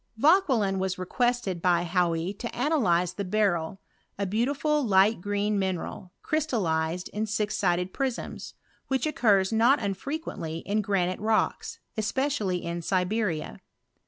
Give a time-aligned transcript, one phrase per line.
[0.17, 3.79] Vauquelin was requested by Hauy to analyze the beryl,
[4.17, 8.55] a beautiful light green mineral, crystallized in sis'sided prisms,
[8.87, 13.59] which occurs not unfrequently in granite rocks, especially in Siberia.